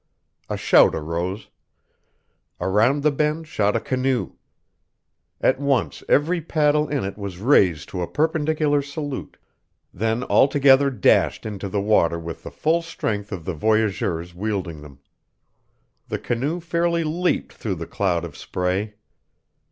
A 0.49 0.57
shout 0.57 0.95
arose. 0.95 1.49
Around 2.59 3.03
the 3.03 3.11
bend 3.11 3.47
shot 3.47 3.75
a 3.75 3.79
canoe. 3.79 4.31
At 5.39 5.59
once 5.59 6.01
every 6.09 6.41
paddle 6.41 6.89
in 6.89 7.03
it 7.03 7.19
was 7.19 7.37
raised 7.37 7.89
to 7.89 8.01
a 8.01 8.07
perpendicular 8.07 8.81
salute, 8.81 9.37
then 9.93 10.23
all 10.23 10.47
together 10.47 10.89
dashed 10.89 11.45
into 11.45 11.69
the 11.69 11.81
water 11.81 12.17
with 12.17 12.41
the 12.41 12.49
full 12.49 12.81
strength 12.81 13.31
of 13.31 13.45
the 13.45 13.53
voyageurs 13.53 14.33
wielding 14.33 14.81
them. 14.81 15.01
The 16.07 16.17
canoe 16.17 16.59
fairly 16.61 17.03
leaped 17.03 17.53
through 17.53 17.75
the 17.75 17.85
cloud 17.85 18.25
of 18.25 18.35
spray. 18.35 18.95